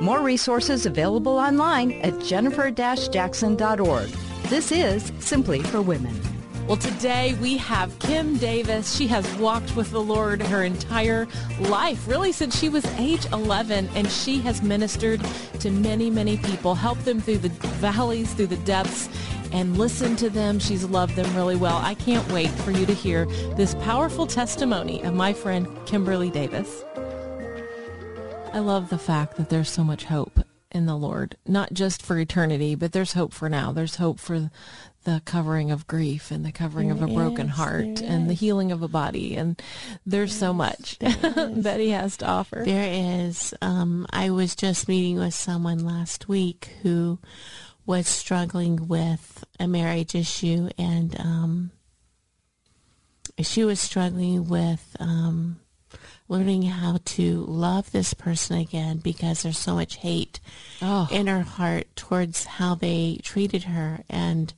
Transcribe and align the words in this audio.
More 0.00 0.20
resources 0.20 0.84
available 0.84 1.38
online 1.38 1.92
at 2.02 2.20
jennifer-jackson.org. 2.20 4.08
This 4.48 4.70
is 4.70 5.10
Simply 5.20 5.62
for 5.62 5.80
Women. 5.80 6.14
Well, 6.66 6.76
today 6.76 7.34
we 7.40 7.56
have 7.56 7.98
Kim 8.00 8.36
Davis. 8.36 8.94
She 8.94 9.06
has 9.06 9.26
walked 9.36 9.74
with 9.74 9.92
the 9.92 10.02
Lord 10.02 10.42
her 10.42 10.64
entire 10.64 11.26
life, 11.60 12.06
really 12.06 12.32
since 12.32 12.58
she 12.58 12.68
was 12.68 12.84
age 12.98 13.24
11, 13.32 13.88
and 13.94 14.10
she 14.10 14.38
has 14.40 14.62
ministered 14.62 15.24
to 15.60 15.70
many, 15.70 16.10
many 16.10 16.36
people, 16.38 16.74
helped 16.74 17.04
them 17.06 17.20
through 17.20 17.38
the 17.38 17.48
valleys, 17.78 18.34
through 18.34 18.48
the 18.48 18.56
depths, 18.58 19.08
and 19.52 19.78
listened 19.78 20.18
to 20.18 20.28
them. 20.28 20.58
She's 20.58 20.84
loved 20.84 21.16
them 21.16 21.34
really 21.34 21.56
well. 21.56 21.78
I 21.78 21.94
can't 21.94 22.30
wait 22.32 22.50
for 22.50 22.72
you 22.72 22.84
to 22.84 22.94
hear 22.94 23.24
this 23.54 23.76
powerful 23.76 24.26
testimony 24.26 25.02
of 25.04 25.14
my 25.14 25.32
friend 25.32 25.66
Kimberly 25.86 26.30
Davis. 26.30 26.84
I 28.56 28.60
love 28.60 28.88
the 28.88 28.96
fact 28.96 29.36
that 29.36 29.50
there's 29.50 29.70
so 29.70 29.84
much 29.84 30.04
hope 30.04 30.40
in 30.72 30.86
the 30.86 30.96
Lord, 30.96 31.36
not 31.46 31.74
just 31.74 32.00
for 32.00 32.18
eternity, 32.18 32.74
but 32.74 32.92
there's 32.92 33.12
hope 33.12 33.34
for 33.34 33.50
now. 33.50 33.70
There's 33.70 33.96
hope 33.96 34.18
for 34.18 34.50
the 35.04 35.20
covering 35.26 35.70
of 35.70 35.86
grief 35.86 36.30
and 36.30 36.42
the 36.42 36.52
covering 36.52 36.88
there 36.88 37.04
of 37.04 37.10
a 37.10 37.14
broken 37.14 37.48
is, 37.48 37.52
heart 37.52 38.00
and 38.00 38.30
the 38.30 38.34
healing 38.34 38.72
of 38.72 38.80
a 38.80 38.88
body. 38.88 39.36
And 39.36 39.60
there's 40.06 40.34
so 40.34 40.54
much 40.54 40.98
that 41.00 41.76
he 41.80 41.90
has 41.90 42.16
to 42.16 42.26
offer. 42.26 42.62
There 42.64 42.88
is. 42.90 43.52
Um, 43.60 44.06
I 44.08 44.30
was 44.30 44.56
just 44.56 44.88
meeting 44.88 45.18
with 45.18 45.34
someone 45.34 45.84
last 45.84 46.26
week 46.26 46.70
who 46.80 47.18
was 47.84 48.08
struggling 48.08 48.88
with 48.88 49.44
a 49.60 49.68
marriage 49.68 50.14
issue 50.14 50.70
and 50.78 51.14
um, 51.20 51.72
she 53.38 53.64
was 53.64 53.80
struggling 53.80 54.48
with 54.48 54.96
um, 54.98 55.60
learning 56.28 56.62
how 56.62 56.98
to 57.04 57.44
love 57.46 57.90
this 57.92 58.14
person 58.14 58.58
again 58.58 58.98
because 58.98 59.42
there's 59.42 59.58
so 59.58 59.74
much 59.74 59.96
hate 59.96 60.40
oh. 60.82 61.08
in 61.10 61.26
her 61.26 61.42
heart 61.42 61.86
towards 61.94 62.44
how 62.44 62.74
they 62.74 63.18
treated 63.22 63.64
her 63.64 64.00
and 64.08 64.52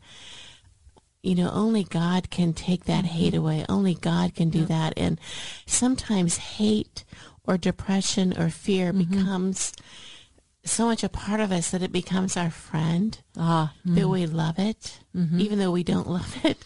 you 1.23 1.35
know 1.35 1.51
only 1.53 1.85
god 1.85 2.31
can 2.31 2.53
take 2.53 2.85
that 2.85 3.05
mm-hmm. 3.05 3.15
hate 3.15 3.35
away 3.35 3.65
only 3.69 3.95
god 3.95 4.35
can 4.35 4.49
do 4.49 4.65
that 4.65 4.95
and 4.97 5.21
sometimes 5.67 6.37
hate 6.37 7.05
or 7.45 7.59
depression 7.59 8.39
or 8.39 8.49
fear 8.49 8.93
mm-hmm. 8.93 9.11
becomes 9.11 9.73
so 10.65 10.87
much 10.87 11.03
a 11.03 11.09
part 11.09 11.41
of 11.41 11.51
us 11.51 11.71
that 11.71 11.83
it 11.83 11.93
becomes 11.93 12.37
our 12.37 12.51
friend 12.51 13.21
ah, 13.37 13.73
mm-hmm. 13.81 13.95
that 13.95 14.09
we 14.09 14.27
love 14.27 14.59
it 14.59 15.01
mm-hmm. 15.15 15.41
even 15.41 15.59
though 15.59 15.71
we 15.71 15.83
don't 15.83 16.09
love 16.19 16.37
it 16.45 16.59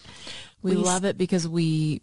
we, 0.61 0.75
we 0.75 0.77
love 0.77 1.03
it 1.03 1.17
because 1.17 1.47
we 1.47 2.01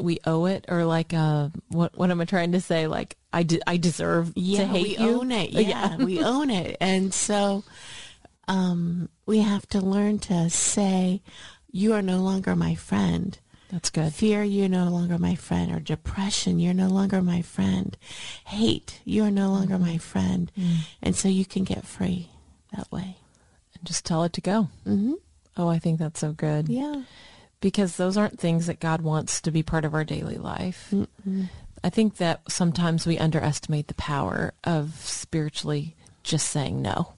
we 0.00 0.18
owe 0.24 0.46
it 0.46 0.64
or 0.68 0.84
like 0.84 1.14
uh 1.14 1.48
what 1.68 1.96
what 1.96 2.10
am 2.10 2.20
I 2.20 2.24
trying 2.24 2.52
to 2.52 2.60
say 2.60 2.86
like 2.86 3.16
I 3.32 3.42
de- 3.42 3.62
I 3.66 3.76
deserve 3.76 4.32
yeah, 4.34 4.60
to 4.60 4.66
hate 4.66 4.98
we 4.98 5.04
you. 5.04 5.20
own 5.20 5.32
it. 5.32 5.50
Yeah, 5.70 5.96
we 5.96 6.22
own 6.22 6.50
it. 6.50 6.76
And 6.80 7.12
so 7.14 7.64
um 8.48 9.08
we 9.26 9.40
have 9.40 9.66
to 9.70 9.80
learn 9.80 10.18
to 10.20 10.50
say 10.50 11.22
you 11.70 11.94
are 11.94 12.02
no 12.02 12.18
longer 12.18 12.56
my 12.56 12.74
friend. 12.74 13.38
That's 13.70 13.90
good. 13.90 14.12
Fear, 14.12 14.42
you're 14.42 14.68
no 14.68 14.88
longer 14.88 15.16
my 15.16 15.36
friend. 15.36 15.70
Or 15.70 15.78
depression, 15.78 16.58
you're 16.58 16.74
no 16.74 16.88
longer 16.88 17.22
my 17.22 17.40
friend. 17.40 17.96
Hate, 18.46 19.00
you 19.04 19.22
are 19.22 19.30
no 19.30 19.50
longer 19.50 19.74
mm-hmm. 19.74 19.86
my 19.86 19.98
friend. 19.98 20.50
Mm. 20.58 20.76
And 21.00 21.14
so 21.14 21.28
you 21.28 21.44
can 21.44 21.62
get 21.62 21.86
free 21.86 22.30
that 22.76 22.90
way. 22.90 23.16
And 23.74 23.84
just 23.84 24.04
tell 24.04 24.24
it 24.24 24.32
to 24.32 24.40
go. 24.40 24.68
Mm-hmm. 24.84 25.12
Oh, 25.56 25.68
I 25.68 25.78
think 25.78 26.00
that's 26.00 26.18
so 26.18 26.32
good. 26.32 26.68
Yeah 26.68 27.02
because 27.60 27.96
those 27.96 28.16
aren't 28.16 28.38
things 28.40 28.66
that 28.66 28.80
God 28.80 29.02
wants 29.02 29.40
to 29.42 29.50
be 29.50 29.62
part 29.62 29.84
of 29.84 29.94
our 29.94 30.04
daily 30.04 30.36
life. 30.36 30.88
Mm-mm. 30.92 31.48
I 31.82 31.90
think 31.90 32.16
that 32.16 32.42
sometimes 32.50 33.06
we 33.06 33.18
underestimate 33.18 33.88
the 33.88 33.94
power 33.94 34.52
of 34.64 34.94
spiritually 35.04 35.96
just 36.22 36.48
saying 36.48 36.82
no. 36.82 37.14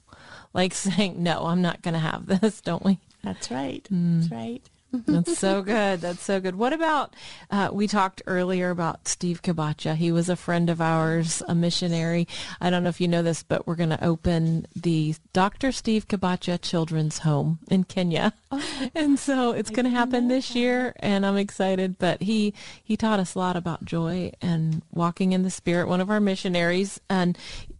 Like 0.53 0.73
saying, 0.73 1.21
no, 1.21 1.45
I'm 1.45 1.61
not 1.61 1.81
going 1.81 1.93
to 1.93 1.99
have 1.99 2.25
this, 2.25 2.61
don't 2.61 2.83
we? 2.83 2.99
That's 3.23 3.49
right. 3.51 3.87
Mm. 3.91 4.21
That's 4.21 4.31
right. 4.31 4.69
That's 4.93 5.39
so 5.39 5.63
good. 5.63 6.01
That's 6.01 6.21
so 6.21 6.39
good. 6.39 6.55
What 6.55 6.71
about, 6.71 7.15
uh, 7.49 7.69
we 7.73 7.87
talked 7.87 8.21
earlier 8.27 8.69
about 8.69 9.07
Steve 9.07 9.41
Kabacha. 9.41 9.95
He 9.95 10.11
was 10.11 10.29
a 10.29 10.35
friend 10.35 10.69
of 10.69 10.79
ours, 10.79 11.41
a 11.47 11.55
missionary. 11.55 12.27
I 12.61 12.69
don't 12.69 12.83
know 12.83 12.89
if 12.89 13.01
you 13.01 13.07
know 13.07 13.23
this, 13.23 13.41
but 13.41 13.65
we're 13.65 13.75
going 13.75 13.89
to 13.89 14.03
open 14.03 14.67
the 14.75 15.15
Dr. 15.33 15.71
Steve 15.71 16.07
Kabacha 16.07 16.61
Children's 16.61 17.19
Home 17.19 17.57
in 17.69 17.85
Kenya. 17.85 18.33
Oh, 18.51 18.89
and 18.93 19.17
so 19.17 19.51
it's 19.51 19.71
going 19.71 19.85
to 19.85 19.89
happen 19.89 20.27
this 20.27 20.49
that. 20.49 20.59
year 20.59 20.93
and 20.99 21.25
I'm 21.25 21.37
excited, 21.37 21.97
but 21.97 22.21
he, 22.21 22.53
he 22.83 22.95
taught 22.95 23.19
us 23.19 23.33
a 23.33 23.39
lot 23.39 23.55
about 23.55 23.85
joy 23.85 24.31
and 24.41 24.83
walking 24.91 25.31
in 25.31 25.41
the 25.41 25.49
spirit, 25.49 25.87
one 25.87 26.01
of 26.01 26.11
our 26.11 26.19
missionaries. 26.19 27.01
And, 27.09 27.35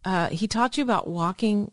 uh, 0.06 0.30
he 0.30 0.47
taught 0.47 0.78
you 0.78 0.84
about 0.84 1.07
walking 1.07 1.72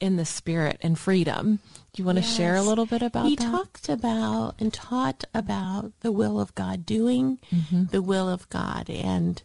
in 0.00 0.16
the 0.16 0.24
spirit 0.24 0.78
and 0.82 0.98
freedom. 0.98 1.58
Do 1.92 2.02
you 2.02 2.04
want 2.04 2.18
yes. 2.18 2.28
to 2.28 2.34
share 2.34 2.54
a 2.56 2.62
little 2.62 2.86
bit 2.86 3.02
about 3.02 3.26
he 3.26 3.36
that? 3.36 3.44
He 3.44 3.50
talked 3.50 3.88
about 3.88 4.54
and 4.58 4.72
taught 4.72 5.24
about 5.32 5.92
the 6.00 6.12
will 6.12 6.40
of 6.40 6.54
God, 6.54 6.84
doing 6.84 7.38
mm-hmm. 7.52 7.84
the 7.86 8.02
will 8.02 8.28
of 8.28 8.48
God. 8.50 8.90
And 8.90 9.42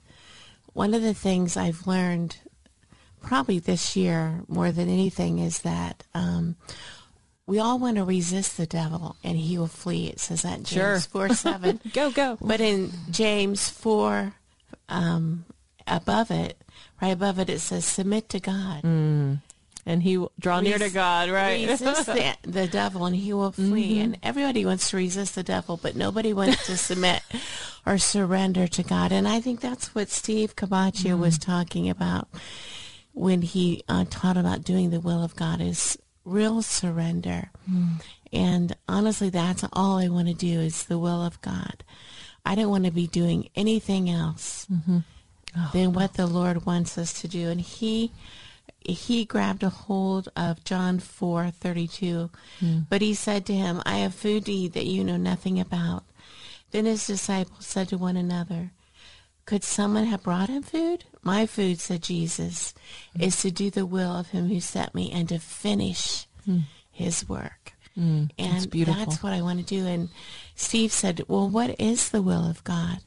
one 0.73 0.93
of 0.93 1.01
the 1.01 1.13
things 1.13 1.55
I've 1.55 1.87
learned 1.87 2.37
probably 3.21 3.59
this 3.59 3.95
year 3.95 4.41
more 4.47 4.71
than 4.71 4.89
anything 4.89 5.39
is 5.39 5.59
that 5.59 6.03
um, 6.13 6.55
we 7.45 7.59
all 7.59 7.79
want 7.79 7.97
to 7.97 8.03
resist 8.03 8.57
the 8.57 8.65
devil 8.65 9.15
and 9.23 9.37
he 9.37 9.57
will 9.57 9.67
flee. 9.67 10.07
It 10.07 10.19
says 10.19 10.41
that 10.41 10.57
in 10.57 10.63
James 10.65 11.03
sure. 11.03 11.27
4 11.27 11.29
7. 11.35 11.79
go, 11.93 12.11
go. 12.11 12.37
But 12.41 12.59
in 12.59 12.91
James 13.11 13.69
4, 13.69 14.33
um, 14.89 15.45
above 15.87 16.31
it, 16.31 16.57
right 17.01 17.09
above 17.09 17.39
it, 17.39 17.49
it 17.49 17.59
says 17.59 17.85
submit 17.85 18.27
to 18.29 18.39
God. 18.41 18.81
Mm 18.83 19.39
and 19.85 20.03
he 20.03 20.17
will 20.17 20.31
draw 20.39 20.59
near 20.59 20.77
to 20.77 20.89
God, 20.89 21.29
right? 21.29 21.67
Resist 21.67 22.05
the, 22.05 22.35
the 22.43 22.67
devil 22.67 23.05
and 23.05 23.15
he 23.15 23.33
will 23.33 23.51
flee. 23.51 23.95
Mm-hmm. 23.95 24.03
And 24.03 24.17
everybody 24.23 24.65
wants 24.65 24.89
to 24.91 24.97
resist 24.97 25.35
the 25.35 25.43
devil, 25.43 25.77
but 25.81 25.95
nobody 25.95 26.33
wants 26.33 26.65
to 26.67 26.77
submit 26.77 27.21
or 27.85 27.97
surrender 27.97 28.67
to 28.67 28.83
God. 28.83 29.11
And 29.11 29.27
I 29.27 29.41
think 29.41 29.59
that's 29.59 29.95
what 29.95 30.09
Steve 30.09 30.55
Kabacha 30.55 31.09
mm-hmm. 31.09 31.21
was 31.21 31.37
talking 31.37 31.89
about 31.89 32.27
when 33.13 33.41
he 33.41 33.83
uh, 33.89 34.05
taught 34.09 34.37
about 34.37 34.63
doing 34.63 34.89
the 34.89 34.99
will 34.99 35.23
of 35.23 35.35
God 35.35 35.61
is 35.61 35.97
real 36.23 36.61
surrender. 36.61 37.51
Mm. 37.69 38.01
And 38.31 38.75
honestly, 38.87 39.29
that's 39.29 39.65
all 39.73 39.97
I 39.97 40.07
want 40.07 40.27
to 40.27 40.33
do 40.33 40.59
is 40.59 40.85
the 40.85 40.99
will 40.99 41.23
of 41.23 41.41
God. 41.41 41.83
I 42.45 42.55
don't 42.55 42.69
want 42.69 42.85
to 42.85 42.91
be 42.91 43.07
doing 43.07 43.49
anything 43.55 44.09
else 44.09 44.65
mm-hmm. 44.71 44.99
oh, 45.57 45.69
than 45.73 45.93
what 45.93 46.13
the 46.13 46.27
Lord 46.27 46.65
wants 46.65 46.97
us 46.97 47.19
to 47.21 47.27
do. 47.27 47.49
And 47.49 47.59
he 47.59 48.11
he 48.83 49.25
grabbed 49.25 49.63
a 49.63 49.69
hold 49.69 50.29
of 50.35 50.63
John 50.63 50.99
4:32. 50.99 52.29
Mm. 52.59 52.85
But 52.89 53.01
he 53.01 53.13
said 53.13 53.45
to 53.45 53.53
him, 53.53 53.81
"I 53.85 53.97
have 53.97 54.15
food 54.15 54.45
to 54.45 54.51
eat 54.51 54.73
that 54.73 54.85
you 54.85 55.03
know 55.03 55.17
nothing 55.17 55.59
about." 55.59 56.03
Then 56.71 56.85
his 56.85 57.05
disciples 57.05 57.65
said 57.65 57.89
to 57.89 57.97
one 57.97 58.17
another, 58.17 58.71
"Could 59.45 59.63
someone 59.63 60.05
have 60.05 60.23
brought 60.23 60.49
him 60.49 60.63
food?" 60.63 61.05
"My 61.21 61.45
food," 61.45 61.79
said 61.79 62.01
Jesus, 62.01 62.73
mm. 63.15 63.21
"is 63.21 63.41
to 63.41 63.51
do 63.51 63.69
the 63.69 63.85
will 63.85 64.15
of 64.15 64.29
him 64.29 64.47
who 64.47 64.59
sent 64.59 64.95
me 64.95 65.11
and 65.11 65.29
to 65.29 65.39
finish 65.39 66.27
mm. 66.47 66.63
his 66.91 67.27
work." 67.27 67.73
Hmm. 67.95 68.27
and 68.37 68.71
that's, 68.71 68.85
that's 68.85 69.21
what 69.21 69.33
I 69.33 69.41
want 69.41 69.59
to 69.59 69.65
do. 69.65 69.85
And 69.85 70.09
Steve 70.55 70.93
said, 70.93 71.23
"Well, 71.27 71.49
what 71.49 71.75
is 71.79 72.09
the 72.09 72.21
will 72.21 72.47
of 72.47 72.63
God?" 72.63 72.99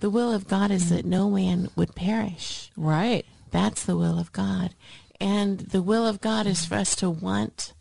The 0.00 0.10
will 0.10 0.32
of 0.32 0.48
God 0.48 0.70
is 0.70 0.88
hmm. 0.88 0.94
that 0.94 1.04
no 1.04 1.30
man 1.30 1.68
would 1.76 1.94
perish. 1.94 2.70
Right. 2.74 3.26
That's 3.50 3.84
the 3.84 3.96
will 3.96 4.18
of 4.18 4.32
God. 4.32 4.74
And 5.20 5.58
the 5.58 5.82
will 5.82 6.06
of 6.06 6.20
God 6.20 6.46
is 6.46 6.64
for 6.64 6.76
us 6.76 6.96
to 6.96 7.10
want 7.10 7.74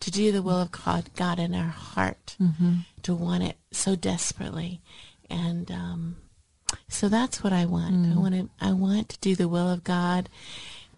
to 0.00 0.10
do 0.10 0.30
the 0.30 0.42
will 0.42 0.60
of 0.60 0.70
God, 0.70 1.10
God 1.16 1.38
in 1.38 1.54
our 1.54 1.68
heart, 1.68 2.36
mm-hmm. 2.40 2.80
to 3.02 3.14
want 3.14 3.42
it 3.42 3.56
so 3.70 3.96
desperately. 3.96 4.80
And 5.28 5.70
um, 5.70 6.16
so 6.88 7.08
that's 7.08 7.42
what 7.42 7.52
I 7.52 7.64
want. 7.64 7.94
Mm. 7.94 8.14
I 8.14 8.18
want 8.18 8.34
to. 8.34 8.50
I 8.60 8.72
want 8.72 9.08
to 9.10 9.18
do 9.20 9.34
the 9.34 9.48
will 9.48 9.70
of 9.70 9.82
God 9.84 10.28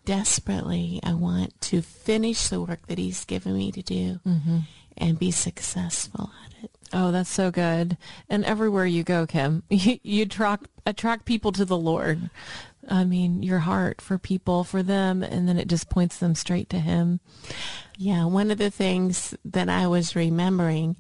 desperately. 0.05 1.01
I 1.03 1.15
want 1.15 1.61
to 1.63 1.83
finish 1.83 2.49
the 2.49 2.61
work 2.61 2.87
that 2.89 2.99
He's 2.99 3.25
given 3.25 3.57
me 3.57 3.73
to 3.73 3.83
do 3.83 4.21
mm-hmm. 4.27 4.59
and 4.97 5.19
be 5.19 5.31
successful 5.31 6.31
at 6.45 6.65
it. 6.65 6.71
Oh, 6.93 7.11
that's 7.11 7.31
so 7.31 7.51
good. 7.51 7.97
And 8.29 8.45
everywhere 8.45 8.87
you 8.87 9.03
go, 9.03 9.27
Kim, 9.27 9.63
you, 9.71 9.99
you 10.03 10.23
attract 10.25 10.69
attract 10.85 11.25
people 11.25 11.53
to 11.53 11.65
the 11.65 11.79
Lord 11.79 12.31
I 12.88 13.05
mean, 13.05 13.43
your 13.43 13.61
heart 13.61 14.00
for 14.00 14.19
people, 14.19 14.65
for 14.65 14.83
them, 14.83 15.23
and 15.23 15.49
then 15.49 15.59
it 15.59 15.69
just 15.69 15.88
points 15.88 16.19
them 16.19 16.35
straight 16.35 16.69
to 16.71 16.79
Him. 16.79 17.21
Yeah, 17.99 18.27
one 18.27 18.50
of 18.50 18.59
the 18.59 18.71
things 18.71 19.35
that 19.44 19.69
I 19.69 19.87
was 19.87 20.15
remembering 20.15 20.97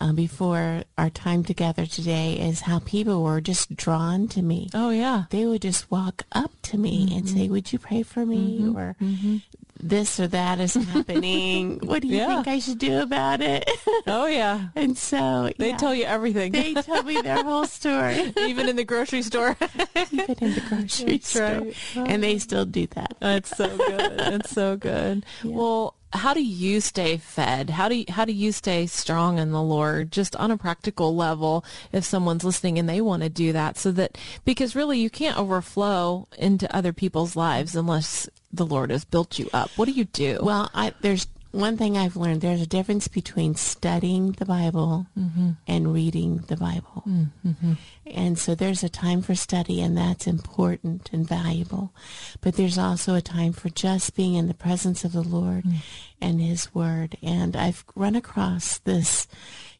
uh, 0.00 0.12
before 0.12 0.84
our 0.96 1.10
time 1.10 1.44
together 1.44 1.84
today 1.84 2.34
is 2.34 2.62
how 2.62 2.78
people 2.78 3.22
were 3.22 3.40
just 3.40 3.76
drawn 3.76 4.26
to 4.28 4.42
me. 4.42 4.70
Oh, 4.72 4.90
yeah. 4.90 5.24
They 5.30 5.44
would 5.44 5.62
just 5.62 5.90
walk 5.90 6.22
up 6.32 6.52
to 6.62 6.78
me 6.78 7.06
mm-hmm. 7.06 7.18
and 7.18 7.28
say, 7.28 7.48
Would 7.48 7.72
you 7.72 7.78
pray 7.78 8.02
for 8.02 8.24
me? 8.24 8.60
Mm-hmm. 8.60 8.76
Or 8.76 8.96
mm-hmm. 9.00 9.36
This 9.82 10.20
or 10.20 10.28
that 10.28 10.60
is 10.60 10.74
happening. 10.92 11.80
what 11.84 12.02
do 12.02 12.08
you 12.08 12.18
yeah. 12.18 12.26
think 12.26 12.48
I 12.48 12.58
should 12.58 12.78
do 12.78 13.00
about 13.00 13.40
it? 13.40 13.68
oh, 14.06 14.26
yeah. 14.26 14.68
and 14.76 14.96
so 14.96 15.50
they 15.58 15.70
yeah, 15.70 15.76
tell 15.76 15.94
you 15.94 16.04
everything. 16.04 16.52
They 16.52 16.74
tell 16.74 17.02
me 17.02 17.20
their 17.20 17.42
whole 17.42 17.66
story. 17.66 18.32
Even 18.40 18.68
in 18.68 18.76
the 18.76 18.84
grocery 18.84 19.22
store. 19.22 19.56
Even 19.96 20.36
in 20.40 20.54
the 20.54 20.62
grocery 20.68 21.12
That's 21.12 21.28
store. 21.28 21.60
Right. 21.60 21.74
And 21.96 22.22
they 22.22 22.38
still 22.38 22.64
do 22.64 22.86
that. 22.88 23.14
That's 23.20 23.56
so 23.56 23.76
good. 23.76 24.18
That's 24.18 24.50
so 24.50 24.76
good. 24.76 25.24
Yeah. 25.42 25.56
Well, 25.56 25.94
how 26.12 26.34
do 26.34 26.42
you 26.42 26.80
stay 26.80 27.16
fed? 27.16 27.70
How 27.70 27.88
do 27.88 27.96
you, 27.96 28.04
how 28.08 28.24
do 28.24 28.32
you 28.32 28.52
stay 28.52 28.86
strong 28.86 29.38
in 29.38 29.52
the 29.52 29.62
Lord 29.62 30.10
just 30.10 30.34
on 30.36 30.50
a 30.50 30.56
practical 30.56 31.14
level 31.14 31.64
if 31.92 32.04
someone's 32.04 32.44
listening 32.44 32.78
and 32.78 32.88
they 32.88 33.00
want 33.00 33.22
to 33.22 33.28
do 33.28 33.52
that 33.52 33.78
so 33.78 33.92
that 33.92 34.18
because 34.44 34.74
really 34.74 34.98
you 34.98 35.10
can't 35.10 35.38
overflow 35.38 36.26
into 36.36 36.74
other 36.74 36.92
people's 36.92 37.36
lives 37.36 37.76
unless 37.76 38.28
the 38.52 38.66
Lord 38.66 38.90
has 38.90 39.04
built 39.04 39.38
you 39.38 39.48
up. 39.52 39.70
What 39.76 39.86
do 39.86 39.92
you 39.92 40.04
do? 40.04 40.40
Well, 40.42 40.70
I, 40.74 40.92
there's 41.00 41.26
one 41.52 41.76
thing 41.76 41.96
I've 41.96 42.16
learned 42.16 42.40
there's 42.40 42.62
a 42.62 42.66
difference 42.66 43.08
between 43.08 43.54
studying 43.54 44.32
the 44.32 44.44
Bible 44.44 45.06
mm-hmm. 45.18 45.50
and 45.66 45.92
reading 45.92 46.38
the 46.48 46.56
Bible. 46.56 47.04
Mm-hmm. 47.06 47.72
And 48.10 48.38
so 48.38 48.54
there's 48.54 48.82
a 48.82 48.88
time 48.88 49.22
for 49.22 49.34
study, 49.34 49.80
and 49.80 49.96
that's 49.96 50.26
important 50.26 51.10
and 51.12 51.26
valuable. 51.26 51.92
But 52.40 52.54
there's 52.54 52.78
also 52.78 53.14
a 53.14 53.20
time 53.20 53.52
for 53.52 53.68
just 53.68 54.14
being 54.14 54.34
in 54.34 54.48
the 54.48 54.54
presence 54.54 55.04
of 55.04 55.12
the 55.12 55.22
Lord 55.22 55.64
mm. 55.64 55.76
and 56.20 56.40
His 56.40 56.74
Word. 56.74 57.16
And 57.22 57.56
I've 57.56 57.84
run 57.94 58.16
across 58.16 58.78
this 58.78 59.26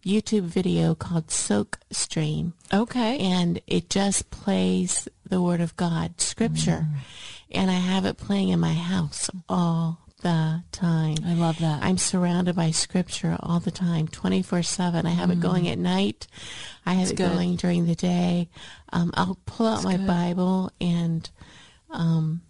YouTube 0.04 0.44
video 0.44 0.94
called 0.94 1.30
Soak 1.30 1.78
Stream. 1.90 2.54
Okay. 2.72 3.18
And 3.18 3.60
it 3.66 3.90
just 3.90 4.30
plays 4.30 5.08
the 5.28 5.42
Word 5.42 5.60
of 5.60 5.76
God, 5.76 6.20
Scripture. 6.20 6.86
Mm. 6.88 6.98
And 7.52 7.70
I 7.70 7.74
have 7.74 8.04
it 8.04 8.16
playing 8.16 8.50
in 8.50 8.60
my 8.60 8.74
house 8.74 9.28
all 9.48 9.98
the 10.20 10.62
time. 10.72 11.16
I 11.26 11.34
love 11.34 11.58
that. 11.58 11.82
I'm 11.82 11.98
surrounded 11.98 12.56
by 12.56 12.70
scripture 12.70 13.36
all 13.40 13.60
the 13.60 13.70
time, 13.70 14.08
24 14.08 14.62
7. 14.62 15.06
I 15.06 15.10
have 15.10 15.28
mm. 15.28 15.32
it 15.32 15.40
going 15.40 15.68
at 15.68 15.78
night. 15.78 16.26
I 16.86 16.94
have 16.94 17.08
That's 17.08 17.12
it 17.12 17.16
good. 17.16 17.32
going 17.32 17.56
during 17.56 17.86
the 17.86 17.94
day. 17.94 18.48
Um, 18.92 19.10
I'll 19.14 19.38
pull 19.46 19.66
out 19.66 19.82
That's 19.82 19.84
my 19.84 19.96
good. 19.96 20.06
Bible 20.06 20.72
and, 20.80 21.28
um, 21.90 22.42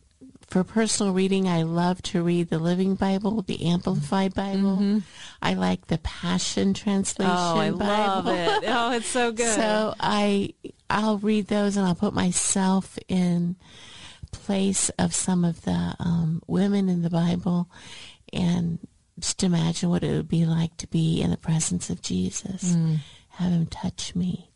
for 0.49 0.65
personal 0.65 1.13
reading, 1.13 1.49
I 1.49 1.63
love 1.63 2.03
to 2.03 2.25
read 2.25 2.51
the 2.51 2.59
Living 2.59 2.97
Bible, 2.97 3.43
the 3.43 3.67
Amplified 3.67 4.35
Bible. 4.35 4.77
Mm-hmm. 4.77 4.99
I 5.41 5.55
like 5.55 5.87
the 5.87 5.99
Passion 5.99 6.75
Translation. 6.75 7.33
Oh, 7.33 7.57
I 7.57 7.71
Bible. 7.71 7.87
love 7.87 8.27
it. 8.27 8.65
Oh, 8.67 8.93
it's 8.93 9.07
so 9.07 9.31
good. 9.31 9.55
so 9.55 9.95
I 10.01 10.55
I'll 10.89 11.19
read 11.19 11.47
those 11.47 11.77
and 11.77 11.87
I'll 11.87 11.95
put 11.95 12.15
myself 12.15 12.99
in 13.09 13.55
place 14.33 14.89
of 14.99 15.15
some 15.15 15.45
of 15.45 15.63
the 15.63 15.95
um, 15.99 16.43
women 16.47 16.89
in 16.89 17.03
the 17.03 17.11
Bible 17.11 17.69
and 18.33 18.79
just 19.19 19.43
imagine 19.43 19.91
what 19.91 20.03
it 20.03 20.13
would 20.13 20.29
be 20.29 20.47
like 20.47 20.77
to 20.79 20.87
be 20.87 21.21
in 21.21 21.31
the 21.31 21.37
presence 21.37 21.91
of 21.91 22.03
Jesus, 22.03 22.75
mm. 22.75 22.99
have 23.31 23.53
him 23.53 23.67
touch 23.67 24.15
me. 24.15 24.51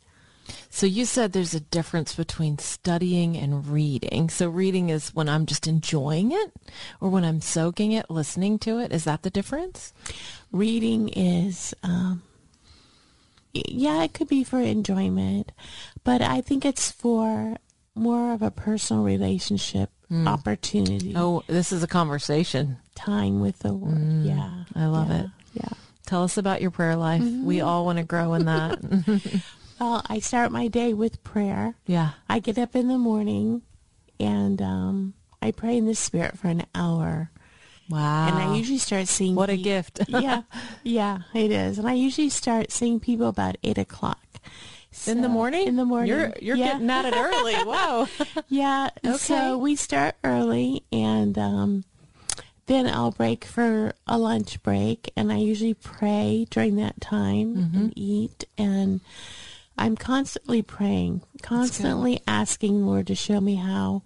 So 0.68 0.86
you 0.86 1.04
said 1.04 1.32
there's 1.32 1.54
a 1.54 1.60
difference 1.60 2.14
between 2.14 2.58
studying 2.58 3.36
and 3.36 3.66
reading. 3.66 4.28
So 4.28 4.48
reading 4.48 4.90
is 4.90 5.14
when 5.14 5.28
I'm 5.28 5.46
just 5.46 5.66
enjoying 5.66 6.32
it 6.32 6.52
or 7.00 7.08
when 7.08 7.24
I'm 7.24 7.40
soaking 7.40 7.92
it, 7.92 8.10
listening 8.10 8.58
to 8.60 8.78
it. 8.78 8.92
Is 8.92 9.04
that 9.04 9.22
the 9.22 9.30
difference? 9.30 9.92
Reading 10.52 11.08
is, 11.08 11.74
um, 11.82 12.22
yeah, 13.52 14.02
it 14.02 14.12
could 14.12 14.28
be 14.28 14.44
for 14.44 14.60
enjoyment, 14.60 15.52
but 16.02 16.20
I 16.20 16.40
think 16.40 16.64
it's 16.64 16.90
for 16.90 17.56
more 17.94 18.32
of 18.32 18.42
a 18.42 18.50
personal 18.50 19.02
relationship 19.04 19.90
mm. 20.10 20.26
opportunity. 20.26 21.14
Oh, 21.16 21.42
this 21.46 21.72
is 21.72 21.82
a 21.82 21.86
conversation. 21.86 22.78
Time 22.94 23.40
with 23.40 23.60
the 23.60 23.72
Lord. 23.72 23.98
Mm. 23.98 24.26
Yeah. 24.26 24.64
I 24.74 24.86
love 24.86 25.08
yeah. 25.10 25.20
it. 25.20 25.26
Yeah. 25.54 25.68
Tell 26.06 26.24
us 26.24 26.36
about 26.36 26.60
your 26.60 26.70
prayer 26.70 26.96
life. 26.96 27.22
Mm-hmm. 27.22 27.46
We 27.46 27.60
all 27.60 27.84
want 27.84 27.98
to 27.98 28.04
grow 28.04 28.34
in 28.34 28.44
that. 28.44 28.78
well, 29.80 30.02
I 30.06 30.18
start 30.18 30.52
my 30.52 30.68
day 30.68 30.92
with 30.92 31.24
prayer. 31.24 31.76
Yeah. 31.86 32.10
I 32.28 32.40
get 32.40 32.58
up 32.58 32.76
in 32.76 32.88
the 32.88 32.98
morning 32.98 33.62
and 34.20 34.60
um, 34.60 35.14
I 35.40 35.50
pray 35.50 35.76
in 35.76 35.86
the 35.86 35.94
spirit 35.94 36.38
for 36.38 36.48
an 36.48 36.66
hour. 36.74 37.30
Wow. 37.88 38.28
And 38.28 38.36
I 38.36 38.56
usually 38.56 38.78
start 38.78 39.08
seeing. 39.08 39.34
What 39.34 39.50
a 39.50 39.56
gift. 39.56 40.00
yeah. 40.08 40.42
Yeah, 40.82 41.20
it 41.34 41.50
is. 41.50 41.78
And 41.78 41.88
I 41.88 41.94
usually 41.94 42.30
start 42.30 42.72
seeing 42.72 43.00
people 43.00 43.28
about 43.28 43.56
8 43.62 43.78
o'clock. 43.78 44.18
So, 44.94 45.10
in 45.10 45.22
the 45.22 45.28
morning? 45.28 45.66
In 45.66 45.74
the 45.74 45.84
morning. 45.84 46.08
You're 46.08 46.32
you're 46.40 46.56
yeah. 46.56 46.74
getting 46.74 46.88
at 46.88 47.04
it 47.04 47.14
early. 47.14 47.54
Wow. 47.64 48.06
yeah. 48.48 48.90
Okay. 49.04 49.16
So 49.16 49.58
we 49.58 49.74
start 49.74 50.14
early 50.22 50.84
and 50.92 51.36
um, 51.36 51.84
then 52.66 52.86
I'll 52.86 53.10
break 53.10 53.44
for 53.44 53.94
a 54.06 54.18
lunch 54.18 54.62
break 54.62 55.12
and 55.16 55.32
I 55.32 55.38
usually 55.38 55.74
pray 55.74 56.46
during 56.48 56.76
that 56.76 57.00
time 57.00 57.56
mm-hmm. 57.56 57.76
and 57.76 57.92
eat 57.96 58.44
and 58.56 59.00
I'm 59.76 59.96
constantly 59.96 60.62
praying, 60.62 61.22
constantly 61.42 62.20
asking 62.28 62.86
Lord 62.86 63.08
to 63.08 63.16
show 63.16 63.40
me 63.40 63.56
how 63.56 64.02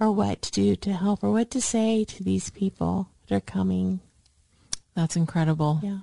or 0.00 0.10
what 0.10 0.40
to 0.42 0.50
do 0.50 0.76
to 0.76 0.94
help 0.94 1.22
or 1.22 1.30
what 1.30 1.50
to 1.50 1.60
say 1.60 2.04
to 2.04 2.24
these 2.24 2.48
people 2.48 3.10
that 3.28 3.34
are 3.36 3.40
coming. 3.40 4.00
That's 4.94 5.16
incredible. 5.16 5.80
Yeah. 5.82 5.98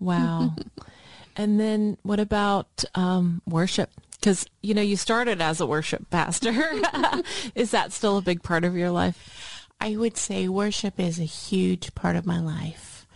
Wow. 0.00 0.56
And 1.36 1.58
then 1.58 1.96
what 2.02 2.20
about 2.20 2.84
um, 2.94 3.42
worship? 3.46 3.90
Because, 4.12 4.46
you 4.62 4.74
know, 4.74 4.82
you 4.82 4.96
started 4.96 5.40
as 5.40 5.60
a 5.60 5.66
worship 5.66 6.08
pastor. 6.10 6.52
is 7.54 7.72
that 7.72 7.92
still 7.92 8.18
a 8.18 8.22
big 8.22 8.42
part 8.42 8.64
of 8.64 8.76
your 8.76 8.90
life? 8.90 9.68
I 9.80 9.96
would 9.96 10.16
say 10.16 10.46
worship 10.46 11.00
is 11.00 11.18
a 11.18 11.24
huge 11.24 11.94
part 11.94 12.14
of 12.14 12.24
my 12.24 12.38
life. 12.38 13.06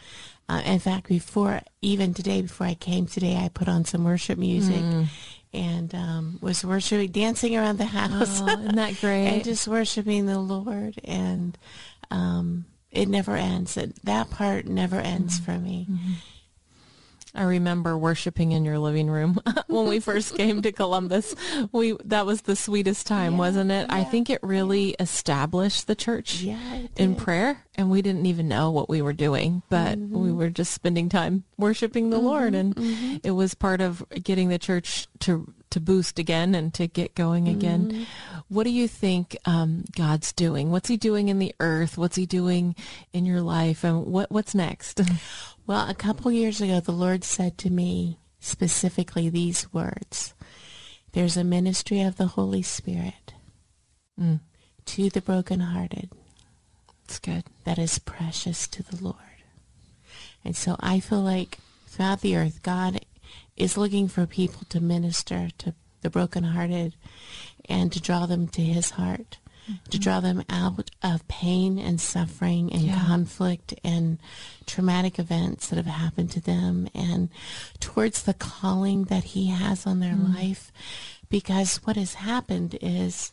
Uh, 0.48 0.62
in 0.64 0.78
fact, 0.78 1.08
before, 1.08 1.60
even 1.80 2.14
today, 2.14 2.42
before 2.42 2.66
I 2.66 2.74
came 2.74 3.06
today, 3.06 3.36
I 3.36 3.48
put 3.48 3.68
on 3.68 3.84
some 3.84 4.04
worship 4.04 4.38
music 4.38 4.76
mm. 4.76 5.06
and 5.52 5.94
um, 5.94 6.38
was 6.40 6.64
worshiping, 6.64 7.10
dancing 7.10 7.56
around 7.56 7.78
the 7.78 7.84
house. 7.84 8.40
Oh, 8.40 8.48
isn't 8.48 8.76
that 8.76 8.96
great? 9.00 9.26
and 9.26 9.44
just 9.44 9.66
worshiping 9.66 10.26
the 10.26 10.38
Lord. 10.38 11.00
And 11.04 11.56
um, 12.10 12.64
it 12.90 13.08
never 13.08 13.36
ends. 13.36 13.76
It, 13.76 14.02
that 14.04 14.30
part 14.30 14.66
never 14.66 15.00
ends 15.00 15.40
mm 15.40 15.44
for 15.44 15.58
me. 15.58 15.86
Mm-hmm. 15.90 16.12
I 17.36 17.44
remember 17.44 17.96
worshiping 17.96 18.52
in 18.52 18.64
your 18.64 18.78
living 18.78 19.08
room 19.08 19.38
when 19.66 19.86
we 19.86 20.00
first 20.00 20.34
came 20.36 20.62
to 20.62 20.72
Columbus. 20.72 21.34
We 21.72 21.96
that 22.04 22.26
was 22.26 22.42
the 22.42 22.56
sweetest 22.56 23.06
time, 23.06 23.32
yeah, 23.32 23.38
wasn't 23.38 23.70
it? 23.70 23.86
Yeah, 23.88 23.94
I 23.94 24.04
think 24.04 24.30
it 24.30 24.40
really 24.42 24.90
yeah. 24.90 24.96
established 25.00 25.86
the 25.86 25.94
church 25.94 26.42
in 26.42 27.14
prayer, 27.14 27.64
and 27.74 27.90
we 27.90 28.02
didn't 28.02 28.26
even 28.26 28.48
know 28.48 28.70
what 28.70 28.88
we 28.88 29.02
were 29.02 29.12
doing, 29.12 29.62
but 29.68 29.98
mm-hmm. 29.98 30.18
we 30.18 30.32
were 30.32 30.50
just 30.50 30.72
spending 30.72 31.08
time 31.08 31.44
worshiping 31.58 32.10
the 32.10 32.16
mm-hmm, 32.16 32.26
Lord, 32.26 32.54
and 32.54 32.74
mm-hmm. 32.74 33.16
it 33.22 33.32
was 33.32 33.54
part 33.54 33.80
of 33.80 34.04
getting 34.22 34.48
the 34.48 34.58
church 34.58 35.06
to 35.20 35.52
to 35.70 35.80
boost 35.80 36.18
again 36.18 36.54
and 36.54 36.72
to 36.72 36.86
get 36.86 37.14
going 37.14 37.48
again. 37.48 37.90
Mm-hmm. 37.90 38.02
What 38.48 38.64
do 38.64 38.70
you 38.70 38.88
think 38.88 39.36
um, 39.44 39.84
God's 39.94 40.32
doing? 40.32 40.70
What's 40.70 40.88
He 40.88 40.96
doing 40.96 41.28
in 41.28 41.38
the 41.38 41.54
earth? 41.60 41.98
What's 41.98 42.16
He 42.16 42.24
doing 42.24 42.74
in 43.12 43.26
your 43.26 43.42
life? 43.42 43.84
And 43.84 44.06
what 44.06 44.30
what's 44.30 44.54
next? 44.54 45.00
Well, 45.66 45.90
a 45.90 45.94
couple 45.94 46.30
years 46.30 46.60
ago, 46.60 46.78
the 46.78 46.92
Lord 46.92 47.24
said 47.24 47.58
to 47.58 47.70
me 47.70 48.18
specifically 48.38 49.28
these 49.28 49.72
words 49.72 50.32
There's 51.10 51.36
a 51.36 51.42
ministry 51.42 52.02
of 52.02 52.16
the 52.16 52.28
Holy 52.28 52.62
Spirit 52.62 53.34
mm. 54.20 54.38
to 54.84 55.10
the 55.10 55.20
brokenhearted. 55.20 56.10
It's 57.04 57.18
good. 57.18 57.44
That 57.64 57.78
is 57.78 57.98
precious 57.98 58.68
to 58.68 58.84
the 58.84 59.02
Lord. 59.02 59.16
And 60.44 60.56
so 60.56 60.76
I 60.78 61.00
feel 61.00 61.22
like 61.22 61.58
throughout 61.88 62.20
the 62.20 62.36
earth, 62.36 62.62
God 62.62 63.04
is 63.56 63.76
looking 63.76 64.06
for 64.06 64.24
people 64.26 64.62
to 64.68 64.80
minister 64.80 65.48
to 65.58 65.74
the 66.02 66.10
brokenhearted 66.10 66.94
and 67.68 67.90
to 67.90 68.00
draw 68.00 68.26
them 68.26 68.46
to 68.48 68.62
his 68.62 68.90
heart 68.90 69.38
mm-hmm. 69.68 69.90
to 69.90 69.98
draw 69.98 70.20
them 70.20 70.44
out 70.48 70.90
of 71.02 71.26
pain 71.28 71.78
and 71.78 72.00
suffering 72.00 72.72
and 72.72 72.82
yeah. 72.82 73.04
conflict 73.06 73.74
and 73.84 74.18
traumatic 74.66 75.18
events 75.18 75.68
that 75.68 75.76
have 75.76 75.86
happened 75.86 76.30
to 76.32 76.40
them 76.40 76.88
and 76.94 77.28
towards 77.80 78.22
the 78.22 78.34
calling 78.34 79.04
that 79.04 79.24
he 79.24 79.48
has 79.48 79.86
on 79.86 80.00
their 80.00 80.14
mm. 80.14 80.34
life. 80.34 80.72
Because 81.28 81.76
what 81.78 81.96
has 81.96 82.14
happened 82.14 82.78
is 82.80 83.32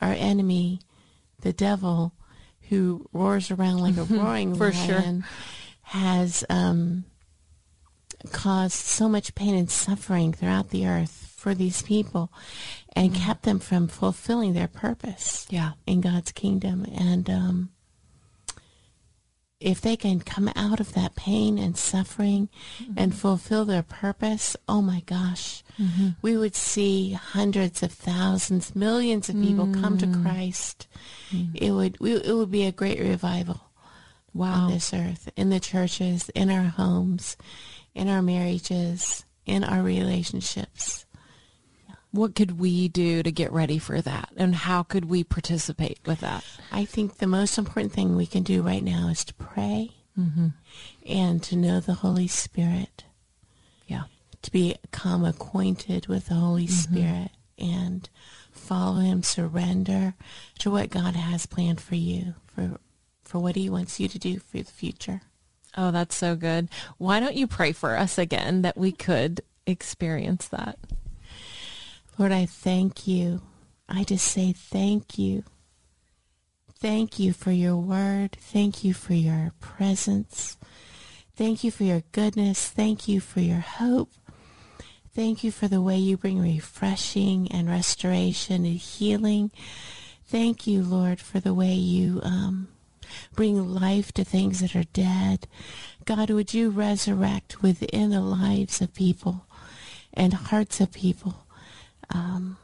our 0.00 0.12
enemy, 0.12 0.80
the 1.40 1.52
devil, 1.52 2.12
who 2.68 3.06
roars 3.12 3.50
around 3.50 3.78
like 3.78 3.96
a 3.96 4.04
roaring 4.14 4.54
For 4.54 4.70
lion, 4.70 5.22
sure. 5.22 5.28
has 5.82 6.44
um, 6.48 7.04
caused 8.32 8.76
so 8.76 9.08
much 9.08 9.34
pain 9.34 9.54
and 9.54 9.70
suffering 9.70 10.32
throughout 10.32 10.70
the 10.70 10.86
earth 10.86 11.33
for 11.44 11.54
these 11.54 11.82
people 11.82 12.32
and 12.96 13.12
mm-hmm. 13.12 13.22
kept 13.22 13.42
them 13.42 13.58
from 13.58 13.86
fulfilling 13.86 14.54
their 14.54 14.66
purpose 14.66 15.46
yeah. 15.50 15.72
in 15.86 16.00
God's 16.00 16.32
kingdom. 16.32 16.86
And 16.96 17.28
um, 17.28 17.68
if 19.60 19.82
they 19.82 19.94
can 19.94 20.20
come 20.20 20.50
out 20.56 20.80
of 20.80 20.94
that 20.94 21.14
pain 21.14 21.58
and 21.58 21.76
suffering 21.76 22.48
mm-hmm. 22.78 22.94
and 22.96 23.14
fulfill 23.14 23.66
their 23.66 23.82
purpose, 23.82 24.56
oh 24.70 24.80
my 24.80 25.00
gosh, 25.04 25.62
mm-hmm. 25.78 26.08
we 26.22 26.34
would 26.34 26.56
see 26.56 27.12
hundreds 27.12 27.82
of 27.82 27.92
thousands, 27.92 28.74
millions 28.74 29.28
of 29.28 29.38
people 29.38 29.66
come 29.66 29.98
to 29.98 30.06
mm. 30.06 30.22
Christ. 30.22 30.86
Mm. 31.30 31.50
It 31.54 31.72
would 31.72 32.00
we, 32.00 32.14
it 32.14 32.32
would 32.32 32.50
be 32.50 32.64
a 32.64 32.72
great 32.72 33.00
revival 33.00 33.60
wow. 34.32 34.64
on 34.64 34.70
this 34.72 34.94
earth, 34.94 35.30
in 35.36 35.50
the 35.50 35.60
churches, 35.60 36.30
in 36.30 36.50
our 36.50 36.70
homes, 36.70 37.36
in 37.94 38.08
our 38.08 38.22
marriages, 38.22 39.26
in 39.44 39.62
our 39.62 39.82
relationships. 39.82 41.04
What 42.14 42.36
could 42.36 42.60
we 42.60 42.86
do 42.86 43.24
to 43.24 43.32
get 43.32 43.50
ready 43.50 43.76
for 43.76 44.00
that? 44.00 44.28
And 44.36 44.54
how 44.54 44.84
could 44.84 45.06
we 45.06 45.24
participate 45.24 45.98
with 46.06 46.20
that? 46.20 46.44
I 46.70 46.84
think 46.84 47.18
the 47.18 47.26
most 47.26 47.58
important 47.58 47.92
thing 47.92 48.14
we 48.14 48.24
can 48.24 48.44
do 48.44 48.62
right 48.62 48.84
now 48.84 49.08
is 49.08 49.24
to 49.24 49.34
pray 49.34 49.90
mm-hmm. 50.16 50.50
and 51.04 51.42
to 51.42 51.56
know 51.56 51.80
the 51.80 51.94
Holy 51.94 52.28
Spirit. 52.28 53.02
Yeah. 53.88 54.04
To 54.42 54.52
become 54.52 55.24
acquainted 55.24 56.06
with 56.06 56.26
the 56.26 56.34
Holy 56.34 56.68
mm-hmm. 56.68 56.94
Spirit 56.94 57.30
and 57.58 58.08
follow 58.52 59.00
Him, 59.00 59.24
surrender 59.24 60.14
to 60.60 60.70
what 60.70 60.90
God 60.90 61.16
has 61.16 61.46
planned 61.46 61.80
for 61.80 61.96
you, 61.96 62.34
for, 62.46 62.78
for 63.24 63.40
what 63.40 63.56
He 63.56 63.68
wants 63.68 63.98
you 63.98 64.06
to 64.06 64.20
do 64.20 64.38
for 64.38 64.58
the 64.58 64.64
future. 64.64 65.22
Oh, 65.76 65.90
that's 65.90 66.14
so 66.14 66.36
good. 66.36 66.68
Why 66.96 67.18
don't 67.18 67.34
you 67.34 67.48
pray 67.48 67.72
for 67.72 67.96
us 67.96 68.18
again 68.18 68.62
that 68.62 68.76
we 68.76 68.92
could 68.92 69.40
experience 69.66 70.46
that? 70.46 70.78
Lord, 72.16 72.32
I 72.32 72.46
thank 72.46 73.06
you. 73.06 73.42
I 73.88 74.04
just 74.04 74.26
say 74.26 74.52
thank 74.52 75.18
you. 75.18 75.44
Thank 76.78 77.18
you 77.18 77.32
for 77.32 77.50
your 77.50 77.76
word. 77.76 78.32
Thank 78.32 78.84
you 78.84 78.94
for 78.94 79.14
your 79.14 79.52
presence. 79.60 80.56
Thank 81.36 81.64
you 81.64 81.70
for 81.70 81.82
your 81.82 82.02
goodness. 82.12 82.68
Thank 82.68 83.08
you 83.08 83.20
for 83.20 83.40
your 83.40 83.60
hope. 83.60 84.12
Thank 85.14 85.42
you 85.42 85.50
for 85.50 85.66
the 85.66 85.80
way 85.80 85.96
you 85.96 86.16
bring 86.16 86.40
refreshing 86.40 87.50
and 87.50 87.68
restoration 87.68 88.64
and 88.64 88.76
healing. 88.76 89.50
Thank 90.26 90.66
you, 90.66 90.82
Lord, 90.82 91.20
for 91.20 91.40
the 91.40 91.54
way 91.54 91.72
you 91.72 92.20
um, 92.22 92.68
bring 93.34 93.74
life 93.74 94.12
to 94.12 94.24
things 94.24 94.60
that 94.60 94.76
are 94.76 94.84
dead. 94.92 95.46
God, 96.04 96.30
would 96.30 96.54
you 96.54 96.70
resurrect 96.70 97.62
within 97.62 98.10
the 98.10 98.20
lives 98.20 98.80
of 98.80 98.94
people 98.94 99.46
and 100.12 100.34
hearts 100.34 100.80
of 100.80 100.92
people 100.92 101.43
um, 102.10 102.56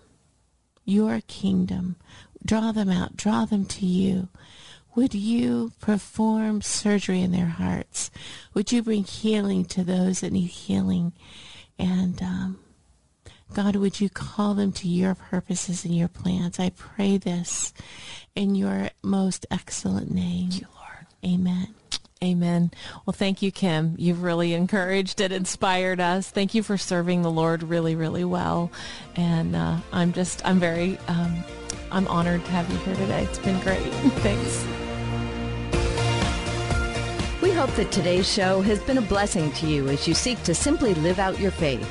your 0.85 1.21
kingdom. 1.27 1.97
Draw 2.45 2.73
them 2.73 2.89
out. 2.89 3.17
Draw 3.17 3.45
them 3.45 3.65
to 3.67 3.87
you. 3.87 4.29
Would 4.95 5.15
you 5.15 5.73
perform 5.81 6.63
surgery 6.63 7.21
in 7.21 7.31
their 7.31 7.47
hearts? 7.47 8.11
Would 8.55 8.73
you 8.73 8.83
bring 8.83 9.05
healing 9.05 9.65
to 9.67 9.85
those 9.85 10.21
that 10.21 10.33
need 10.33 10.49
healing? 10.49 11.13
And 11.79 12.21
um, 12.23 12.59
God, 13.55 13.77
would 13.77 14.01
you 14.01 14.11
call 14.11 14.55
them 14.55 14.73
to 14.73 14.89
your 14.89 15.15
purposes 15.15 15.85
and 15.85 15.97
your 15.97 16.09
plans? 16.09 16.59
I 16.59 16.71
pray 16.71 17.19
this 17.19 17.73
in 18.35 18.55
your 18.55 18.91
most 19.03 19.47
excellent 19.51 20.11
name. 20.11 20.51
You, 20.53 20.67
Lord. 20.75 21.07
Amen. 21.25 21.75
Amen. 22.23 22.71
Well, 23.07 23.15
thank 23.15 23.41
you, 23.41 23.51
Kim. 23.51 23.95
You've 23.97 24.23
really 24.23 24.53
encouraged 24.53 25.23
and 25.23 25.33
inspired 25.33 26.01
us. 26.01 26.29
Thank 26.29 26.55
you 26.55 26.63
for 26.63 26.77
serving 26.77 27.23
the 27.23 27.31
Lord 27.31 27.63
really, 27.63 27.97
really 27.97 28.25
well. 28.25 28.71
And 29.17 29.57
uh, 29.57 29.79
I'm 29.91 30.13
just, 30.13 30.45
I'm 30.45 30.61
very, 30.61 30.99
um, 31.09 31.43
I'm 31.91 32.07
honored 32.09 32.45
to 32.45 32.51
have 32.51 32.71
you 32.71 32.77
here 32.81 32.95
today. 32.97 33.23
It's 33.23 33.39
been 33.39 33.59
great. 33.61 33.79
Thanks. 34.21 34.67
We 37.41 37.53
hope 37.53 37.71
that 37.77 37.91
today's 37.91 38.31
show 38.31 38.61
has 38.61 38.81
been 38.81 38.99
a 38.99 39.03
blessing 39.03 39.51
to 39.53 39.67
you 39.67 39.89
as 39.89 40.07
you 40.07 40.13
seek 40.13 40.43
to 40.43 40.55
simply 40.55 40.93
live 40.97 41.19
out 41.19 41.41
your 41.41 41.53
faith. 41.53 41.91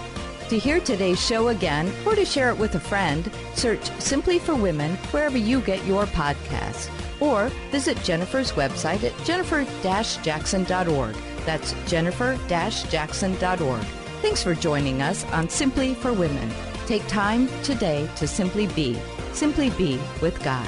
To 0.49 0.59
hear 0.59 0.79
today's 0.79 1.19
show 1.19 1.47
again 1.47 1.91
or 2.05 2.13
to 2.13 2.23
share 2.23 2.51
it 2.51 2.57
with 2.59 2.75
a 2.75 2.79
friend, 2.79 3.31
search 3.55 3.83
Simply 3.99 4.37
for 4.37 4.53
Women 4.53 4.95
wherever 5.09 5.39
you 5.39 5.59
get 5.61 5.83
your 5.85 6.05
podcasts 6.05 6.87
or 7.19 7.49
visit 7.71 7.97
Jennifer's 8.03 8.51
website 8.53 9.03
at 9.03 9.25
jennifer-jackson.org. 9.25 11.15
That's 11.45 11.73
jennifer-jackson.org. 11.87 13.83
Thanks 14.21 14.43
for 14.43 14.53
joining 14.55 15.01
us 15.01 15.23
on 15.25 15.47
Simply 15.49 15.93
for 15.95 16.11
Women. 16.13 16.51
Take 16.85 17.07
time 17.07 17.47
today 17.63 18.09
to 18.15 18.27
simply 18.27 18.67
be, 18.67 18.97
simply 19.33 19.69
be 19.71 19.99
with 20.21 20.41
God. 20.43 20.67